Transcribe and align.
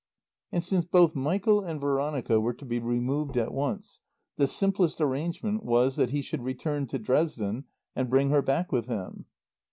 And 0.51 0.63
since 0.63 0.83
both 0.83 1.13
Michael 1.13 1.61
and 1.61 1.79
Veronica 1.79 2.39
were 2.39 2.55
to 2.55 2.65
be 2.65 2.79
removed 2.79 3.37
at 3.37 3.53
once, 3.53 3.99
the 4.35 4.47
simplest 4.47 4.99
arrangement 4.99 5.63
was 5.63 5.95
that 5.95 6.09
he 6.09 6.23
should 6.23 6.41
return 6.41 6.87
to 6.87 6.97
Dresden 6.97 7.65
and 7.95 8.09
bring 8.09 8.31
her 8.31 8.41
back 8.41 8.71
with 8.71 8.87
him. 8.87 9.25